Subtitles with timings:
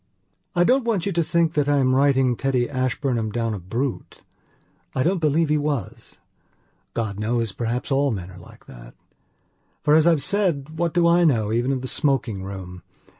[0.55, 4.23] '"I don't want you to think that I am writing Teddy Ashburnham down a brute.
[4.95, 6.17] I don't believe he was.
[6.95, 8.95] God knows, perhaps all men are like that.
[9.83, 12.81] For as I've said what do I know even of the smoking room?